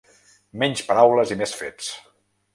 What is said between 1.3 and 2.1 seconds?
i més fets!